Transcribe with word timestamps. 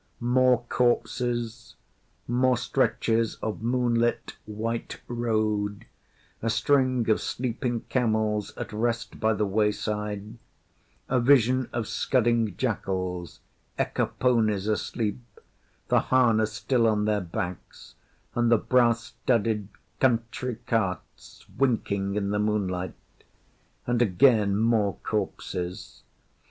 More 0.19 0.63
corpses; 0.67 1.75
more 2.27 2.57
stretches 2.57 3.35
of 3.35 3.61
moonlit, 3.61 4.35
white 4.47 4.99
road, 5.07 5.85
a 6.41 6.49
string 6.49 7.07
of 7.07 7.21
sleeping 7.21 7.81
camels 7.81 8.51
at 8.57 8.73
rest 8.73 9.19
by 9.19 9.33
the 9.35 9.45
wayside; 9.45 10.39
a 11.07 11.19
vision 11.19 11.69
of 11.71 11.87
scudding 11.87 12.57
jackals; 12.57 13.41
ekka 13.77 14.07
ponies 14.17 14.65
asleep 14.65 15.19
the 15.89 15.99
harness 15.99 16.53
still 16.53 16.87
on 16.87 17.05
their 17.05 17.21
backs, 17.21 17.93
and 18.33 18.51
the 18.51 18.57
brass 18.57 19.03
studded 19.23 19.67
country 19.99 20.55
carts, 20.65 21.45
winking 21.59 22.15
in 22.15 22.31
the 22.31 22.39
moonlight 22.39 22.95
and 23.85 24.01
again 24.01 24.57
more 24.57 24.95
corpses. 25.03 26.01